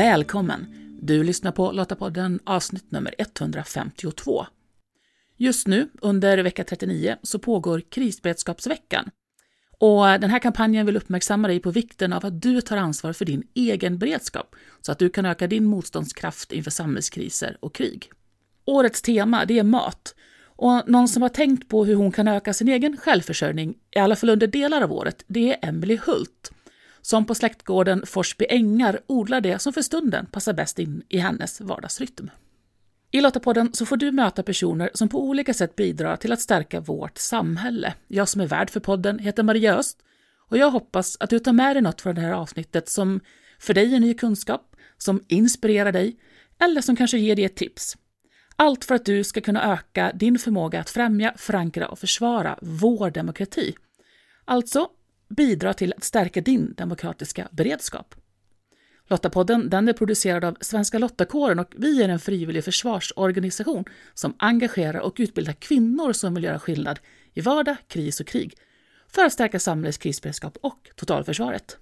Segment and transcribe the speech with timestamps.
[0.00, 0.66] Välkommen!
[1.02, 4.46] Du lyssnar på Lottapodden avsnitt nummer 152.
[5.36, 9.10] Just nu, under vecka 39, så pågår krisberedskapsveckan.
[9.78, 13.24] Och den här kampanjen vill uppmärksamma dig på vikten av att du tar ansvar för
[13.24, 18.10] din egen beredskap så att du kan öka din motståndskraft inför samhällskriser och krig.
[18.64, 20.14] Årets tema det är mat.
[20.44, 24.16] Och någon som har tänkt på hur hon kan öka sin egen självförsörjning, i alla
[24.16, 26.52] fall under delar av året, det är Emily Hult
[27.02, 31.60] som på släktgården Forsby Ängar odlar det som för stunden passar bäst in i hennes
[31.60, 32.30] vardagsrytm.
[33.10, 36.80] I Lottapodden så får du möta personer som på olika sätt bidrar till att stärka
[36.80, 37.94] vårt samhälle.
[38.08, 39.98] Jag som är värd för podden heter Maria Öst
[40.48, 43.20] och jag hoppas att du tar med dig något från det här avsnittet som
[43.58, 46.16] för dig är ny kunskap, som inspirerar dig
[46.58, 47.96] eller som kanske ger dig ett tips.
[48.56, 53.10] Allt för att du ska kunna öka din förmåga att främja, förankra och försvara vår
[53.10, 53.74] demokrati.
[54.44, 54.88] Alltså
[55.30, 58.14] bidra till att stärka din demokratiska beredskap.
[59.06, 65.00] Lottapodden den är producerad av Svenska Lottakåren och vi är en frivillig försvarsorganisation som engagerar
[65.00, 67.00] och utbildar kvinnor som vill göra skillnad
[67.34, 68.54] i vardag, kris och krig
[69.08, 71.78] för att stärka samhällets krisberedskap och totalförsvaret.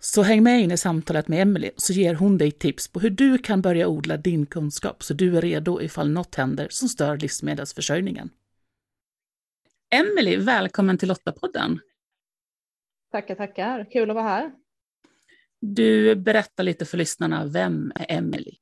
[0.00, 3.10] Så häng med in i samtalet med Emily så ger hon dig tips på hur
[3.10, 7.16] du kan börja odla din kunskap så du är redo ifall något händer som stör
[7.16, 8.30] livsmedelsförsörjningen.
[9.90, 11.80] Emily, välkommen till Lottapodden.
[13.14, 13.86] Tackar, tackar.
[13.90, 14.52] Kul att vara här.
[15.60, 18.54] Du berättar lite för lyssnarna, vem är Emelie?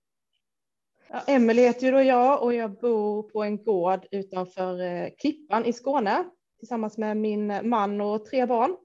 [1.09, 5.65] Ja, Emelie heter ju då jag och jag bor på en gård utanför eh, Klippan
[5.65, 6.25] i Skåne
[6.59, 8.77] tillsammans med min man och tre barn.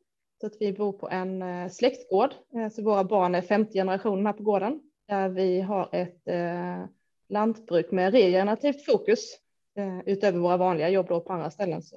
[0.41, 2.33] Så att vi bor på en eh, släktgård.
[2.55, 6.23] Eh, så våra barn är femte generationen här på gården där vi har ett
[7.29, 9.37] lantbruk med regenerativt fokus
[10.05, 11.81] utöver våra vanliga jobb då på andra ställen.
[11.81, 11.95] Så,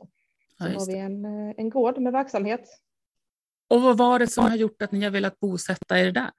[0.58, 1.25] så ja, har vi en,
[1.56, 2.69] en gård med verksamhet
[3.70, 6.31] och vad var det som har gjort att ni har velat bosätta er där?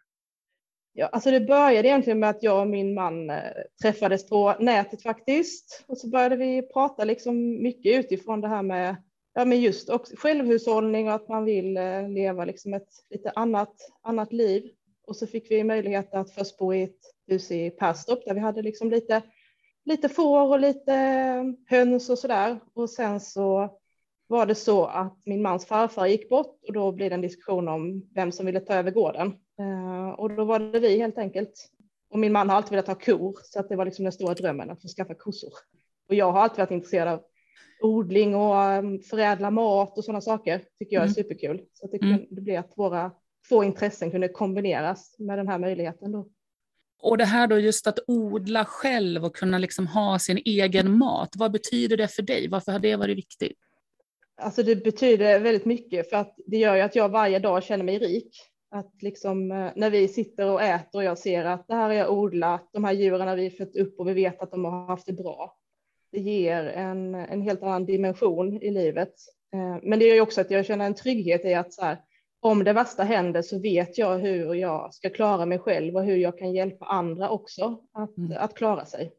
[0.93, 3.41] Ja, alltså det började egentligen med att jag och min man eh,
[3.81, 5.83] träffades på nätet faktiskt.
[5.87, 8.95] Och så började vi prata liksom mycket utifrån det här med,
[9.33, 13.75] ja, men just också självhushållning och att man vill eh, leva liksom ett lite annat,
[14.01, 14.63] annat liv.
[15.07, 18.39] Och så fick vi möjlighet att först bo i ett hus i Perstorp där vi
[18.39, 19.21] hade liksom lite,
[19.85, 21.43] lite får och lite eh,
[21.77, 22.59] höns och så där.
[22.73, 23.80] Och sen så
[24.31, 27.67] var det så att min mans farfar gick bort och då blev det en diskussion
[27.67, 29.27] om vem som ville ta över gården.
[29.59, 31.69] Eh, och då var det vi helt enkelt.
[32.09, 34.33] Och min man har alltid velat ha kor så att det var liksom den stora
[34.33, 35.53] drömmen att få skaffa kossor.
[36.09, 37.21] Och jag har alltid varit intresserad av
[37.81, 40.63] odling och um, förädla mat och sådana saker.
[40.79, 41.13] Tycker jag är mm.
[41.13, 41.61] superkul.
[41.73, 42.25] Så att det, mm.
[42.29, 43.11] det blev att våra
[43.49, 46.11] två intressen kunde kombineras med den här möjligheten.
[46.11, 46.27] Då.
[47.01, 51.29] Och det här då just att odla själv och kunna liksom ha sin egen mat.
[51.35, 52.47] Vad betyder det för dig?
[52.47, 53.57] Varför har det varit viktigt?
[54.41, 57.83] Alltså det betyder väldigt mycket för att det gör ju att jag varje dag känner
[57.83, 58.35] mig rik.
[58.71, 61.93] Att liksom eh, när vi sitter och äter och jag ser att det här har
[61.93, 64.87] jag odlat, de här djuren har vi fött upp och vi vet att de har
[64.87, 65.55] haft det bra.
[66.11, 69.13] Det ger en, en helt annan dimension i livet.
[69.53, 71.97] Eh, men det gör ju också att jag känner en trygghet i att så här,
[72.39, 76.17] om det värsta händer så vet jag hur jag ska klara mig själv och hur
[76.17, 78.37] jag kan hjälpa andra också att, mm.
[78.37, 79.11] att klara sig.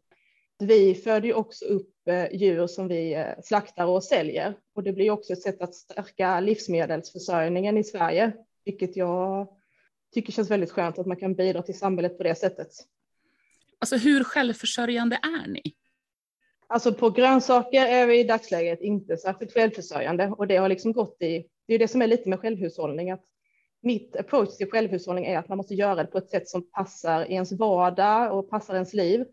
[0.62, 4.92] Vi föder ju också upp eh, djur som vi eh, slaktar och säljer och det
[4.92, 8.32] blir också ett sätt att stärka livsmedelsförsörjningen i Sverige,
[8.64, 9.48] vilket jag
[10.14, 12.68] tycker känns väldigt skönt att man kan bidra till samhället på det sättet.
[13.78, 15.62] Alltså hur självförsörjande är ni?
[16.66, 21.22] Alltså på grönsaker är vi i dagsläget inte särskilt självförsörjande och det har liksom gått
[21.22, 23.24] i, det är det som är lite med självhushållning, att
[23.82, 27.24] mitt approach till självhushållning är att man måste göra det på ett sätt som passar
[27.30, 29.24] ens vardag och passar ens liv.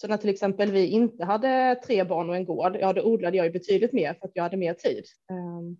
[0.00, 3.36] Så när till exempel vi inte hade tre barn och en gård, ja då odlade
[3.36, 5.04] jag ju betydligt mer för att jag hade mer tid.
[5.30, 5.76] Ehm,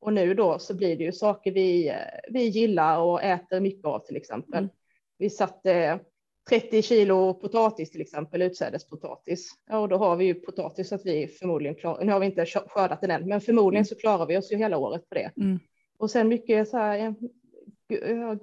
[0.00, 1.92] och nu då så blir det ju saker vi,
[2.30, 4.58] vi gillar och äter mycket av till exempel.
[4.58, 4.70] Mm.
[5.18, 6.00] Vi satte
[6.48, 9.48] 30 kilo potatis till exempel, utsädespotatis.
[9.70, 12.26] Ja, och då har vi ju potatis så att vi förmodligen klarar, nu har vi
[12.26, 13.84] inte skördat den än, men förmodligen mm.
[13.84, 15.32] så klarar vi oss ju hela året på det.
[15.36, 15.58] Mm.
[15.98, 17.14] Och sen mycket så här,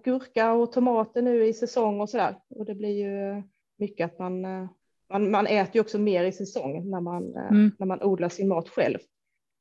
[0.03, 2.35] gurka och tomater nu i säsong och så där.
[2.49, 3.43] Och det blir ju
[3.77, 4.69] mycket att man eh,
[5.09, 7.71] man, man äter ju också mer i säsong när man, eh, mm.
[7.79, 8.97] när man odlar sin mat själv.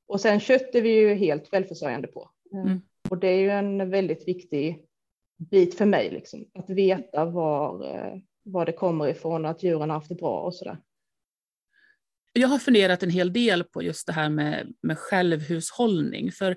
[0.08, 2.30] Och sen kött är vi ju helt självförsörjande på.
[2.52, 2.80] Eh, mm.
[3.10, 4.86] Och det är ju en väldigt viktig
[5.50, 9.96] bit för mig, liksom, att veta var, eh, var det kommer ifrån att djuren har
[9.96, 10.78] haft det bra och så där.
[12.32, 16.56] Jag har funderat en hel del på just det här med, med självhushållning, för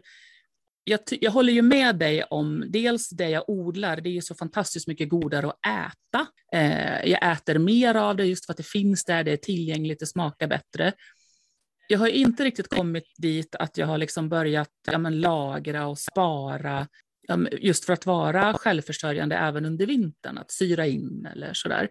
[0.90, 4.36] jag, jag, håller ju med dig om dels det jag odlar, det är ju så
[4.36, 6.28] fantastiskt mycket godare att äta.
[6.54, 10.00] Eh, jag äter mer av det just för att det finns där, det är tillgängligt,
[10.00, 10.94] det smakar bättre.
[11.88, 16.00] Jag har inte riktigt kommit dit att jag har liksom börjat ja, men, lagra och
[16.00, 16.88] spara
[17.52, 21.90] just för att vara självförsörjande även under vintern, att syra in eller sådär.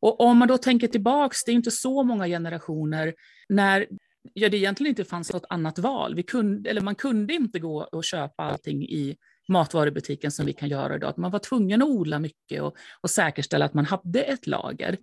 [0.00, 3.14] Och om man då tänker tillbaks, det är inte så många generationer
[3.48, 3.86] när
[4.34, 6.14] ja, det egentligen inte fanns något annat val.
[6.14, 9.16] Vi kunde, eller man kunde inte gå och köpa allting i
[9.48, 11.18] matvarubutiken som vi kan göra idag.
[11.18, 14.96] Man var tvungen att odla mycket och, och säkerställa att man hade ett lager.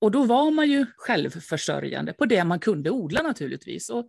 [0.00, 3.90] Och då var man ju självförsörjande på det man kunde odla naturligtvis.
[3.90, 4.08] Och,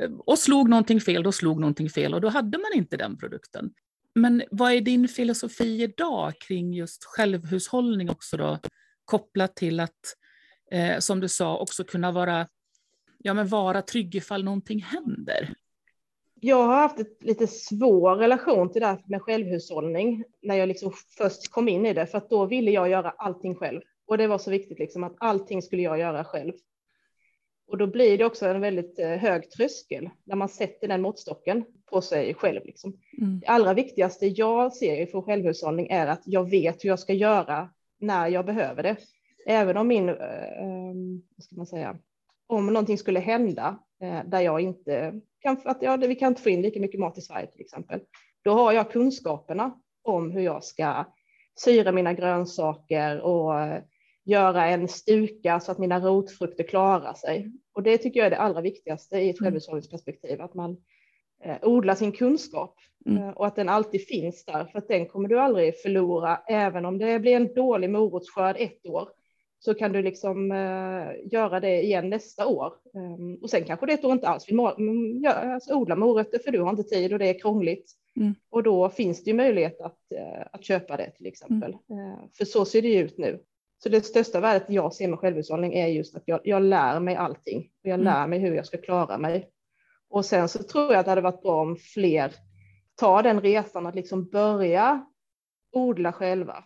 [0.00, 3.18] eh, och slog någonting fel, då slog någonting fel och då hade man inte den
[3.18, 3.70] produkten.
[4.14, 8.58] Men vad är din filosofi idag kring just självhushållning också då?
[9.04, 10.00] Kopplat till att,
[10.72, 12.48] eh, som du sa, också kunna vara,
[13.26, 15.54] ja, men vara trygg ifall någonting händer.
[16.40, 20.92] Jag har haft ett lite svår relation till det här med självhushållning när jag liksom
[21.18, 23.80] först kom in i det, för att då ville jag göra allting själv.
[24.06, 26.52] Och det var så viktigt liksom att allting skulle jag göra själv.
[27.68, 31.64] Och då blir det också en väldigt eh, hög tröskel när man sätter den måttstocken
[31.90, 32.60] på sig själv.
[32.64, 33.00] Liksom.
[33.18, 33.40] Mm.
[33.40, 37.70] Det allra viktigaste jag ser för självhushållning är att jag vet hur jag ska göra
[38.00, 38.96] när jag behöver det.
[39.46, 40.94] Även om min, eh,
[41.36, 41.98] vad ska man säga,
[42.46, 46.50] om någonting skulle hända eh, där jag inte kan, att ja, vi kan inte få
[46.50, 48.00] in lika mycket mat i Sverige till exempel.
[48.44, 51.04] Då har jag kunskaperna om hur jag ska
[51.58, 53.82] syra mina grönsaker och eh,
[54.24, 57.52] göra en stuka så att mina rotfrukter klarar sig.
[57.72, 59.46] Och det tycker jag är det allra viktigaste i ett mm.
[59.46, 60.76] självhushållningsperspektiv, att man
[61.44, 62.74] eh, odlar sin kunskap
[63.06, 63.32] mm.
[63.32, 66.98] och att den alltid finns där, för att den kommer du aldrig förlora, även om
[66.98, 69.08] det blir en dålig morotsskörd ett år,
[69.58, 72.72] så kan du liksom eh, göra det igen nästa år.
[72.94, 76.38] Um, och sen kanske det ett år inte alls vill mm, ja, alltså odla morötter,
[76.38, 77.92] för du har inte tid och det är krångligt.
[78.16, 78.34] Mm.
[78.50, 81.76] Och då finns det ju möjlighet att, uh, att köpa det till exempel.
[81.90, 82.04] Mm.
[82.04, 83.40] Uh, för så ser det ju ut nu.
[83.82, 87.16] Så det största värdet jag ser med självhushållning är just att jag, jag lär mig
[87.16, 87.58] allting.
[87.58, 88.04] Och jag mm.
[88.04, 89.50] lär mig hur jag ska klara mig.
[90.08, 92.32] Och sen så tror jag att det hade varit bra om fler
[92.96, 95.06] tar den resan att liksom börja
[95.72, 96.64] odla själva.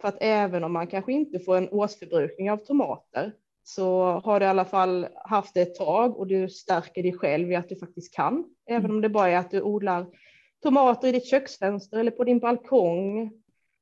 [0.00, 3.32] För att även om man kanske inte får en årsförbrukning av tomater
[3.64, 7.52] så har du i alla fall haft det ett tag och du stärker dig själv
[7.52, 8.44] i att du faktiskt kan.
[8.66, 8.96] Även mm.
[8.96, 10.06] om det bara är att du odlar
[10.62, 13.32] tomater i ditt köksfönster eller på din balkong.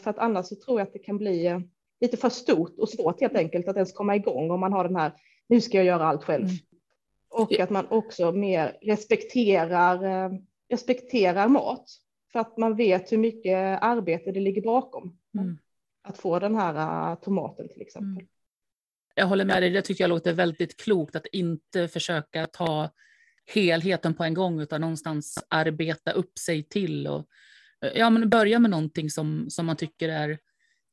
[0.03, 1.63] För att annars så tror jag att det kan bli
[2.01, 4.97] lite för stort och svårt helt enkelt att ens komma igång om man har den
[4.97, 5.13] här,
[5.49, 6.45] nu ska jag göra allt själv.
[6.45, 6.57] Mm.
[7.31, 10.39] Och att man också mer respekterar, eh,
[10.71, 11.85] respekterar mat.
[12.33, 15.19] För att man vet hur mycket arbete det ligger bakom.
[15.39, 15.59] Mm.
[16.07, 18.23] Att få den här uh, tomaten till exempel.
[18.23, 18.27] Mm.
[19.15, 22.91] Jag håller med dig, det tycker jag låter väldigt klokt att inte försöka ta
[23.47, 27.27] helheten på en gång utan någonstans arbeta upp sig till och
[27.95, 30.39] ja, men börja med någonting som, som man tycker är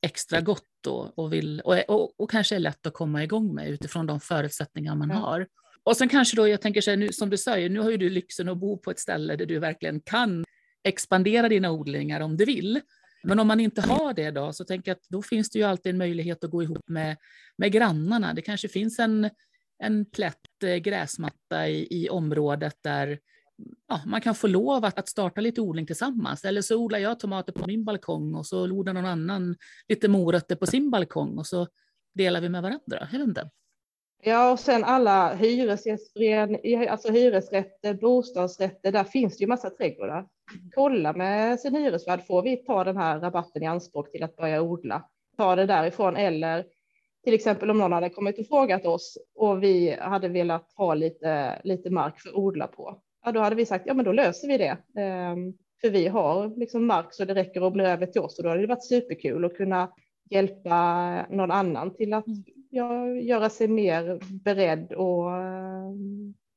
[0.01, 3.69] extra gott och, och, vill, och, och, och, kanske är lätt att komma igång med
[3.69, 5.15] utifrån de förutsättningar man ja.
[5.15, 5.47] har.
[5.83, 7.97] Och sen kanske då, jag tänker så här, nu, som du säger, nu har ju
[7.97, 10.45] du lyxen att bo på ett ställe där du verkligen kan
[10.83, 12.81] expandera dina odlingar om du vill.
[13.23, 15.65] Men om man inte har det då, så tänker jag att då finns det ju
[15.65, 17.17] alltid en möjlighet att gå ihop med,
[17.57, 18.33] med grannarna.
[18.33, 19.29] Det kanske finns en,
[19.83, 23.19] en plätt eh, gräsmatta i, i området där
[23.87, 26.45] ja, man kan få lov att, att starta lite odling tillsammans.
[26.45, 29.55] Eller så odlar jag tomater på min balkong och så odlar någon annan
[29.87, 31.67] lite morötter på sin balkong och så
[32.15, 33.07] delar vi med varandra.
[33.11, 33.49] Jag inte.
[34.25, 40.27] Ja, och sen alla hyresgästföreningar, alltså hyresrätter, bostadsrätter, där finns det ju massa trädgårdar.
[40.75, 44.61] Kolla med sin hyresvärd, får vi ta den här rabatten i anspråk till att börja
[44.61, 45.03] odla?
[45.37, 46.65] Ta det därifrån eller
[47.23, 51.61] till exempel om någon hade kommit och frågat oss och vi hade velat ha lite,
[51.63, 54.47] lite mark för att odla på ja, då hade vi sagt, ja men då löser
[54.47, 54.77] vi det.
[55.01, 58.43] Ehm, för vi har liksom mark så det räcker att bli över till oss och
[58.43, 59.93] då hade det varit superkul att kunna
[60.29, 62.27] hjälpa någon annan till att.
[62.27, 65.25] Mm ja, göra sig mer beredd och,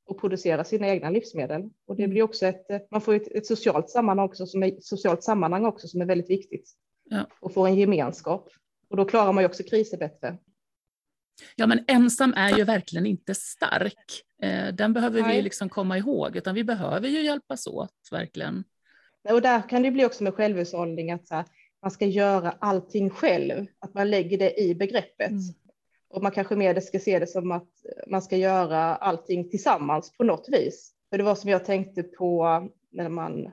[0.07, 1.63] och producera sina egna livsmedel.
[1.87, 2.11] Och det mm.
[2.11, 5.89] blir också ett, man får ett, ett socialt sammanhang också som är, socialt sammanhang också
[5.89, 6.71] som är väldigt viktigt.
[7.11, 7.27] Ja.
[7.41, 8.49] Och får en gemenskap.
[8.89, 10.39] Och då klarar man ju också kriser bättre.
[11.57, 14.23] Ja, men ensam är ju verkligen inte stark.
[14.43, 15.37] Eh, den behöver Nej.
[15.37, 18.65] vi liksom komma ihåg, utan vi behöver ju hjälpas åt, verkligen.
[19.29, 21.29] Och där kan det bli också med självhushållning, att
[21.83, 25.31] man ska göra allting själv, att man lägger det i begreppet.
[25.31, 25.43] Mm.
[26.17, 27.69] Och man kanske mer ska se det som att
[28.07, 30.93] man ska göra allting tillsammans på något vis.
[31.11, 33.51] För det var som jag tänkte på när man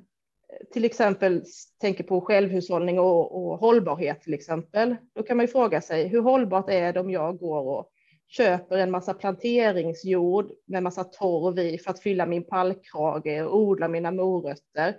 [0.74, 1.44] till exempel
[1.82, 6.22] tänker på självhushållning och, och, hållbarhet till exempel, då kan man ju fråga sig hur
[6.22, 7.90] hållbart är det om jag går och
[8.28, 13.88] köper en massa planteringsjord med massa torv i för att fylla min pallkrage och odla
[13.88, 14.96] mina morötter.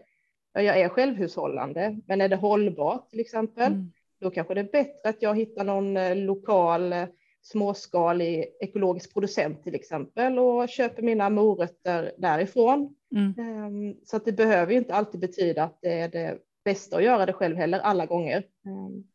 [0.53, 3.73] Ja, jag är självhushållande, men är det hållbart till exempel?
[3.73, 3.93] Mm.
[4.21, 7.07] Då kanske det är bättre att jag hittar någon eh, lokal eh,
[7.45, 12.95] småskalig ekologisk producent till exempel och köper mina morötter därifrån.
[13.15, 13.35] Mm.
[13.39, 17.05] Ehm, så att det behöver ju inte alltid betyda att det är det bästa att
[17.05, 18.45] göra det själv heller alla gånger.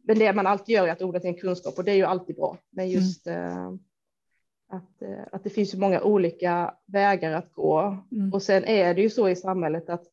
[0.03, 2.35] Men det man alltid gör är att odla sin kunskap och det är ju alltid
[2.35, 2.57] bra.
[2.69, 3.79] Men just mm.
[4.69, 7.97] att, att det finns så många olika vägar att gå.
[8.11, 8.33] Mm.
[8.33, 10.03] Och sen är det ju så i samhället att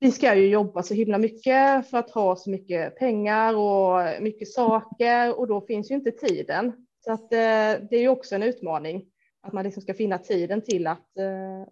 [0.00, 4.48] vi ska ju jobba så himla mycket för att ha så mycket pengar och mycket
[4.48, 6.72] saker och då finns ju inte tiden.
[7.04, 9.04] Så att, det är ju också en utmaning
[9.42, 11.68] att man liksom ska finna tiden till att, eh,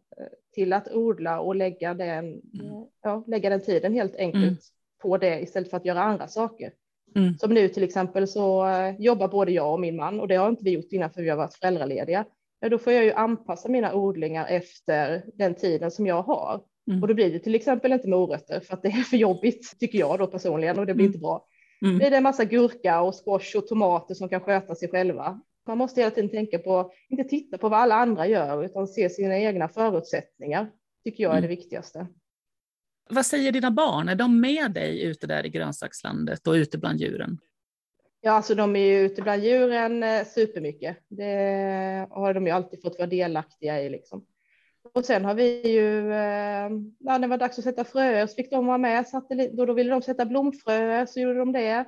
[0.55, 2.87] till att odla och lägga den, mm.
[3.03, 4.57] ja, lägga den tiden helt enkelt mm.
[5.03, 6.73] på det istället för att göra andra saker.
[7.17, 7.39] Mm.
[7.39, 10.49] Som nu till exempel så eh, jobbar både jag och min man och det har
[10.49, 12.25] inte vi gjort innan för vi har varit föräldralediga.
[12.61, 16.61] Ja, då får jag ju anpassa mina odlingar efter den tiden som jag har.
[16.89, 17.03] Mm.
[17.03, 19.99] Och då blir det till exempel inte morötter för att det är för jobbigt tycker
[19.99, 21.15] jag då personligen och det blir mm.
[21.15, 21.47] inte bra.
[21.83, 21.99] Mm.
[21.99, 25.41] Det är en massa gurka och squash och tomater som kan sköta sig själva.
[25.67, 29.11] Man måste hela tiden tänka på, inte titta på vad alla andra gör, utan se
[29.11, 30.71] sina egna förutsättningar,
[31.05, 31.51] tycker jag är mm.
[31.51, 32.07] det viktigaste.
[33.11, 34.09] Vad säger dina barn?
[34.09, 37.39] Är de med dig ute där i grönsakslandet och ute bland djuren?
[38.21, 40.97] Ja, alltså de är ju ute bland djuren eh, supermycket.
[41.09, 44.27] Det har de ju alltid fått vara delaktiga i liksom.
[44.93, 48.51] Och sen har vi ju, eh, när det var dags att sätta fröer så fick
[48.51, 51.85] de vara med, satte, då, då ville de sätta blomfröer så gjorde de det.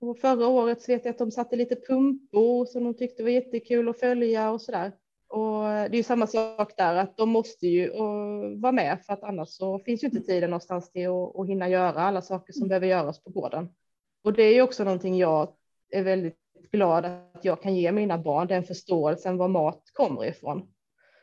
[0.00, 3.30] Och förra året så vet jag att de satte lite pumpor som de tyckte var
[3.30, 4.92] jättekul att följa och så där.
[5.28, 9.12] Och det är ju samma sak där, att de måste ju eh, vara med för
[9.12, 12.52] att annars så finns ju inte tiden någonstans till att, att hinna göra alla saker
[12.52, 13.68] som behöver göras på gården.
[14.24, 15.48] Och det är ju också någonting jag
[15.90, 16.36] är väldigt
[16.72, 20.68] glad att jag kan ge mina barn, den förståelsen var mat kommer ifrån.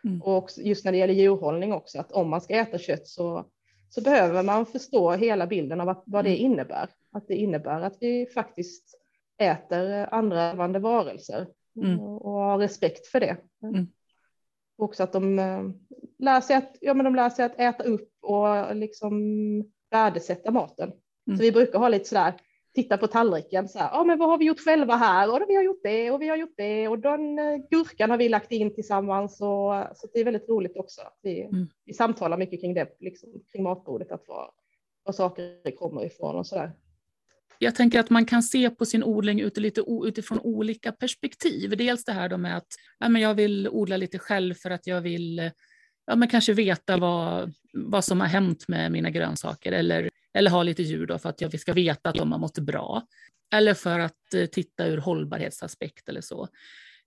[0.06, 0.22] Mm.
[0.22, 3.46] Och just när det gäller djurhållning också, att om man ska äta kött så,
[3.90, 6.52] så behöver man förstå hela bilden av att, vad det mm.
[6.52, 9.00] innebär att det innebär att vi faktiskt
[9.38, 11.48] äter andra levande varelser
[11.84, 12.00] mm.
[12.00, 13.38] och har respekt för det.
[13.64, 13.88] Mm.
[14.78, 15.64] Också att de eh,
[16.20, 19.14] lär, sig att, ja, men de lär sig att äta upp och liksom
[19.92, 20.92] värdesätta maten.
[21.28, 21.38] Mm.
[21.38, 22.34] Så vi brukar ha lite sådär,
[22.74, 25.32] titta på tallriken, så här, ja men vad har vi gjort själva här?
[25.32, 28.18] Och vi har gjort det och vi har gjort det och den eh, gurkan har
[28.18, 29.42] vi lagt in tillsammans.
[29.42, 31.02] Och, så det är väldigt roligt också.
[31.22, 31.68] Vi, mm.
[31.86, 34.52] vi samtalar mycket kring det, liksom, kring matbordet, att var,
[35.04, 36.72] var saker kommer ifrån och sådär
[37.64, 39.40] jag tänker att man kan se på sin odling
[40.06, 41.78] utifrån olika perspektiv.
[41.78, 42.68] Dels det här då med att
[43.00, 45.52] ja, men jag vill odla lite själv för att jag vill
[46.06, 50.64] ja, men kanske veta vad, vad som har hänt med mina grönsaker eller, eller ha
[50.64, 53.08] lite djur då för att jag ska veta att de har mått bra.
[53.54, 56.48] Eller för att eh, titta ur hållbarhetsaspekt eller så.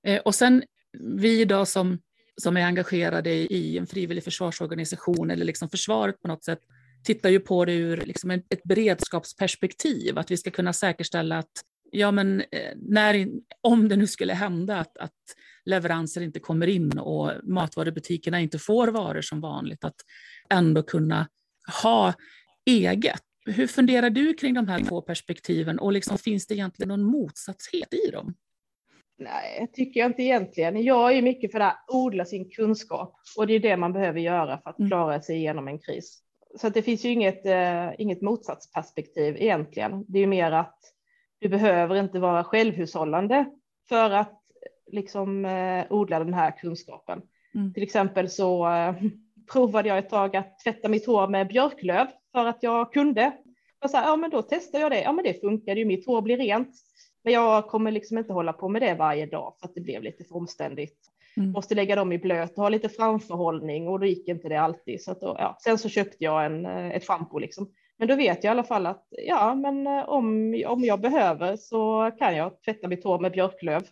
[0.03, 0.62] Eh, och sen
[0.99, 1.99] vi då som,
[2.43, 6.61] som är engagerade i en frivillig försvarsorganisation eller liksom försvaret på något sätt
[7.05, 11.62] tittar ju på det ur liksom ett beredskapsperspektiv, att vi ska kunna säkerställa att
[11.97, 13.29] ja, men eh, när,
[13.61, 15.12] om det nu skulle hända att, att
[15.65, 19.97] leveranser inte kommer in och matvarubutikerna inte får varor som vanligt, att
[20.50, 21.29] ändå kunna
[21.83, 22.15] ha
[22.67, 23.23] eget.
[23.47, 27.95] Hur funderar du kring de här två perspektiven och liksom, finns det egentligen någon motsatshet
[27.95, 28.35] i dem?
[29.19, 30.83] Nej, tycker jag inte egentligen.
[30.83, 34.59] Jag är mycket för att odla sin kunskap och det är det man behöver göra
[34.62, 34.91] för att mm.
[34.91, 36.23] klara sig igenom en kris
[36.61, 40.05] så det finns ju inget, eh, inget motsatsperspektiv egentligen.
[40.09, 40.79] Det är ju mer att
[41.38, 43.47] du behöver inte vara självhushållande
[43.88, 44.43] för att
[44.93, 47.23] liksom eh, odla den här kunskapen.
[47.55, 47.75] Mm.
[47.75, 48.95] Till exempel så eh,
[49.52, 53.33] provade jag ett tag att tvätta mitt hår med björklöv för att jag kunde.
[53.81, 55.02] Jag sa, ja men då testar jag det.
[55.02, 56.69] Ja men det funkade ju, mitt hår blir rent.
[57.25, 60.02] Men jag kommer liksom inte hålla på med det varje dag för att det blev
[60.02, 60.99] lite för omständigt.
[61.37, 61.50] Mm.
[61.50, 65.02] Måste lägga dem i blöt och ha lite framförhållning och då gick inte det alltid.
[65.02, 65.57] Så att då, ja.
[65.61, 67.69] Sen så köpte jag en, eh, ett schampo liksom.
[67.99, 71.57] Men då vet jag i alla fall att ja, men eh, om, om jag behöver
[71.57, 73.83] så kan jag tvätta mitt hår med björklöv.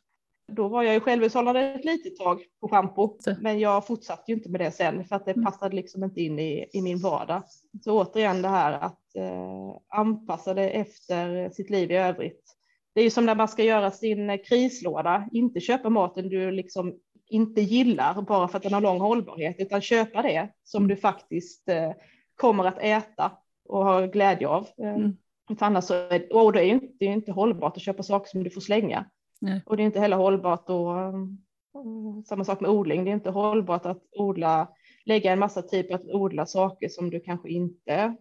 [0.52, 4.48] Då var jag ju självhushållande ett litet tag på schampo, men jag fortsatte ju inte
[4.48, 5.44] med det sen för att det mm.
[5.44, 7.42] passade liksom inte in i, i min vardag.
[7.84, 12.56] Så återigen det här att eh, anpassa det efter sitt liv i övrigt.
[12.94, 16.94] Det är ju som när man ska göra sin krislåda, inte köpa maten du liksom
[17.26, 21.68] inte gillar bara för att den har lång hållbarhet, utan köpa det som du faktiskt
[21.68, 21.92] eh,
[22.36, 23.32] kommer att äta
[23.64, 24.66] och ha glädje av.
[24.78, 25.16] Eh, mm.
[25.58, 28.30] Annars så är, och det är ju inte, det är inte hållbart att köpa saker
[28.30, 29.10] som du får slänga.
[29.40, 29.62] Nej.
[29.66, 33.30] Och det är inte heller hållbart att, uh, samma sak med odling, det är inte
[33.30, 34.68] hållbart att odla,
[35.04, 38.16] lägga en massa tid på att odla saker som du kanske inte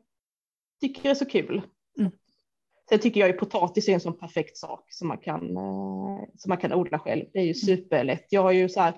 [0.82, 1.62] tycker är så kul.
[2.00, 2.12] Mm.
[2.90, 6.50] Sen tycker jag ju potatis är en sån perfekt sak som man kan, eh, som
[6.50, 7.26] man kan odla själv.
[7.34, 7.78] Det är ju mm.
[7.78, 8.26] superlätt.
[8.30, 8.94] Jag har ju så här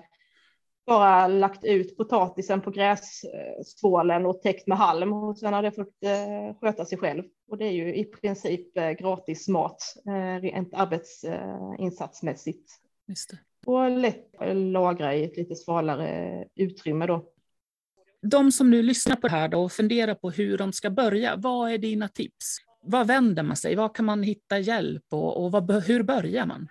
[0.86, 6.02] bara lagt ut potatisen på grässpålen och täckt med halm och sen har det fått
[6.04, 7.22] eh, sköta sig själv.
[7.48, 9.82] Och det är ju i princip eh, gratis mat
[10.40, 12.72] rent arbetsinsatsmässigt.
[13.66, 17.24] Och lätt att lagra i ett lite svalare utrymme då.
[18.22, 21.36] De som nu lyssnar på det här då och funderar på hur de ska börja,
[21.36, 22.56] vad är dina tips?
[22.82, 23.74] Var vänder man sig?
[23.74, 26.68] Var kan man hitta hjälp och, och vad, hur börjar man?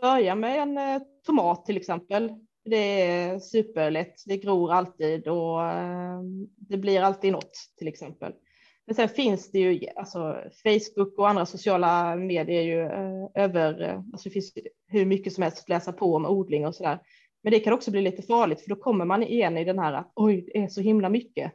[0.00, 2.32] Börja med en eh, tomat till exempel.
[2.66, 4.22] Det är superlätt.
[4.26, 6.20] Det gror alltid och eh,
[6.56, 8.32] det blir alltid något till exempel.
[8.86, 13.82] Men sen finns det ju alltså Facebook och andra sociala medier ju eh, över.
[13.82, 14.52] Eh, alltså det finns
[14.88, 16.98] hur mycket som helst att läsa på om odling och så där.
[17.42, 19.92] Men det kan också bli lite farligt för då kommer man igen i den här
[19.92, 21.52] att oj, det är så himla mycket.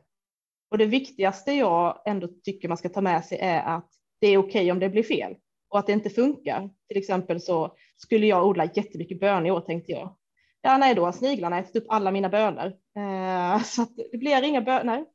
[0.71, 3.89] Och det viktigaste jag ändå tycker man ska ta med sig är att
[4.21, 5.35] det är okej okay om det blir fel
[5.69, 6.69] och att det inte funkar.
[6.87, 10.15] Till exempel så skulle jag odla jättemycket bönor i år tänkte jag.
[10.61, 12.73] Ja, nej, då har sniglarna ätit upp alla mina bönor.
[12.95, 15.05] Eh, så det blir inga bönor.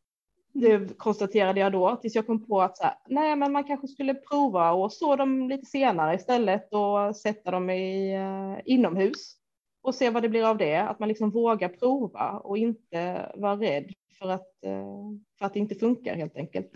[0.53, 3.89] Det konstaterade jag då tills jag kom på att så här, nej, men man kanske
[3.89, 9.37] skulle prova och så dem lite senare istället och sätta dem i eh, inomhus
[9.83, 10.77] och se vad det blir av det.
[10.77, 15.61] Att man liksom vågar prova och inte vara rädd för att, eh, för att det
[15.61, 16.71] inte funkar helt enkelt.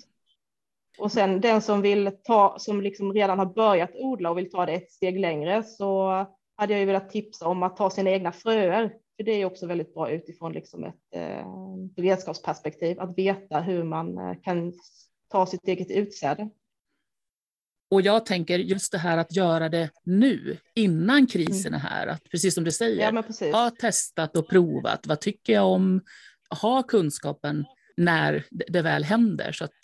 [0.98, 4.66] Och sen den som vill ta, som liksom redan har börjat odla och vill ta
[4.66, 6.26] det ett steg längre så
[6.60, 8.92] hade jag ju velat tipsa om att ta sina egna fröer.
[9.16, 11.46] För det är också väldigt bra utifrån liksom ett eh,
[11.96, 14.72] beredskapsperspektiv, att veta hur man eh, kan
[15.28, 16.50] ta sitt eget utsäde.
[17.90, 22.06] Och jag tänker just det här att göra det nu, innan krisen är här.
[22.06, 25.06] Att precis som du säger, ja, ha testat och provat.
[25.06, 26.00] Vad tycker jag om?
[26.60, 27.64] Ha kunskapen
[27.96, 29.78] när det väl händer så att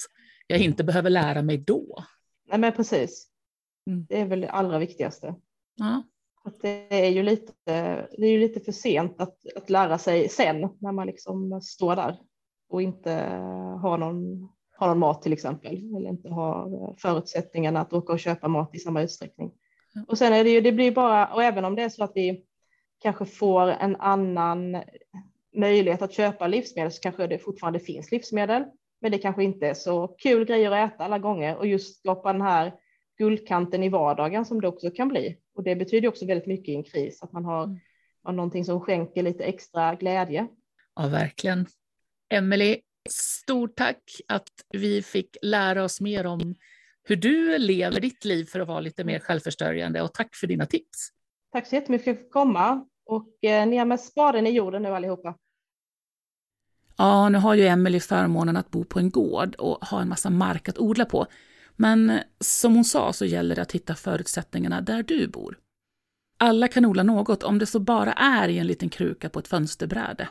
[0.46, 2.04] jag inte behöver lära mig då.
[2.48, 3.28] Nej, men precis.
[3.90, 4.06] Mm.
[4.08, 5.34] Det är väl det allra viktigaste.
[5.74, 6.02] Ja.
[6.46, 7.52] Att det är ju lite,
[8.18, 11.96] det är ju lite för sent att, att lära sig sen när man liksom står
[11.96, 12.18] där
[12.68, 13.12] och inte
[13.82, 18.48] har någon, har någon mat till exempel eller inte har förutsättningarna att åka och köpa
[18.48, 19.52] mat i samma utsträckning.
[20.08, 22.12] Och sen är det ju, det blir bara, och även om det är så att
[22.14, 22.44] vi
[22.98, 24.82] kanske får en annan
[25.56, 28.64] möjlighet att köpa livsmedel så kanske det fortfarande finns livsmedel.
[29.00, 32.32] Men det kanske inte är så kul grejer att äta alla gånger och just skapa
[32.32, 32.72] den här
[33.18, 35.38] guldkanten i vardagen som det också kan bli.
[35.56, 37.78] Och det betyder också väldigt mycket i en kris att man har, mm.
[38.22, 40.48] har någonting som skänker lite extra glädje.
[40.96, 41.66] Ja, verkligen.
[42.28, 46.54] Emelie, stort tack att vi fick lära oss mer om
[47.04, 50.66] hur du lever ditt liv för att vara lite mer självförsörjande och tack för dina
[50.66, 51.08] tips.
[51.52, 54.82] Tack så jättemycket för att jag fick komma och eh, ner med spaden i jorden
[54.82, 55.34] nu allihopa.
[56.98, 60.30] Ja, nu har ju Emelie förmånen att bo på en gård och ha en massa
[60.30, 61.26] mark att odla på.
[61.76, 65.58] Men som hon sa så gäller det att hitta förutsättningarna där du bor.
[66.38, 69.48] Alla kan odla något om det så bara är i en liten kruka på ett
[69.48, 70.28] fönsterbräde.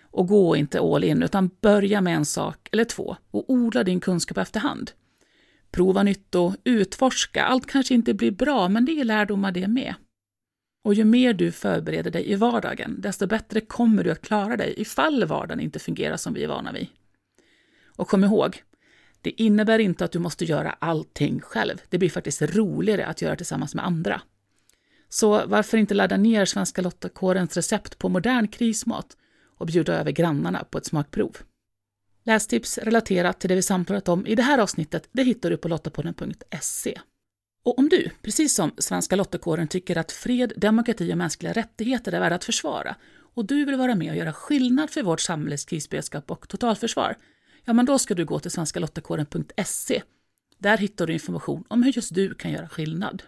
[0.00, 4.00] Och gå inte all in, utan börja med en sak eller två och odla din
[4.00, 4.90] kunskap efterhand.
[5.70, 7.44] Prova nytt och utforska.
[7.44, 9.94] Allt kanske inte blir bra, men det är lärdomar det med.
[10.84, 14.74] Och ju mer du förbereder dig i vardagen, desto bättre kommer du att klara dig
[14.76, 16.86] ifall vardagen inte fungerar som vi är vana vid.
[17.86, 18.62] Och kom ihåg,
[19.26, 21.82] det innebär inte att du måste göra allting själv.
[21.88, 24.20] Det blir faktiskt roligare att göra tillsammans med andra.
[25.08, 29.16] Så varför inte ladda ner Svenska Lottakårens recept på modern krismat
[29.58, 31.36] och bjuda över grannarna på ett smakprov?
[32.24, 35.68] Lästips relaterat till det vi samtalat om i det här avsnittet det hittar du på
[35.68, 37.00] lottapodden.se.
[37.64, 42.20] Och om du, precis som Svenska Lottakåren, tycker att fred, demokrati och mänskliga rättigheter är
[42.20, 42.96] värda att försvara
[43.34, 47.16] och du vill vara med och göra skillnad för vårt samhälles krisberedskap och totalförsvar,
[47.66, 50.02] ja men då ska du gå till svenskalottakåren.se.
[50.58, 53.22] Där hittar du information om hur just du kan göra skillnad.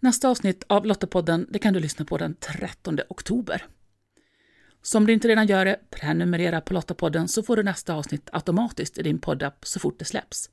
[0.00, 3.66] Nästa avsnitt av Lottapodden det kan du lyssna på den 13 oktober.
[4.82, 8.28] Så om du inte redan gör det, prenumerera på Lottapodden så får du nästa avsnitt
[8.32, 10.50] automatiskt i din poddapp så fort det släpps.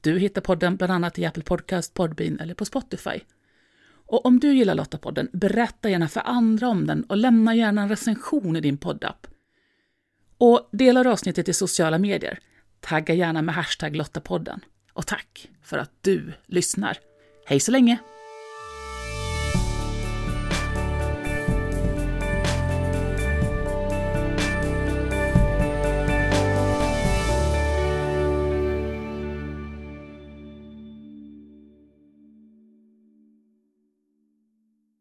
[0.00, 3.20] Du hittar podden bland annat i Apple Podcast, Podbean eller på Spotify.
[4.06, 7.88] Och om du gillar Lottapodden, berätta gärna för andra om den och lämna gärna en
[7.88, 9.26] recension i din poddapp.
[10.44, 12.38] Och delar avsnittet i sociala medier.
[12.80, 14.60] Tagga gärna med hashtag Lottapodden.
[14.92, 16.98] Och tack för att du lyssnar.
[17.46, 17.98] Hej så länge!